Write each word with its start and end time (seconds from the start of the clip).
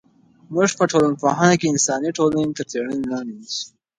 موږ 0.53 0.69
په 0.77 0.83
ټولنپوهنه 0.91 1.55
کې 1.59 1.69
انساني 1.73 2.09
ټولنې 2.17 2.51
تر 2.57 2.65
څېړنې 2.71 3.05
لاندې 3.11 3.33
نیسو. 3.39 3.65